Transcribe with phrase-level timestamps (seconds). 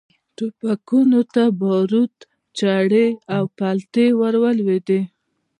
[0.35, 2.15] ټوپکونو ته باروت،
[2.59, 5.01] چرې او پلتې ور ولوېدې.